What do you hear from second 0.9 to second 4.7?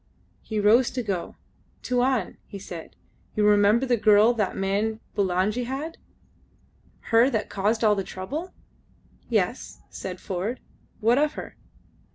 to go. "Tuan," he said, "you remember the girl that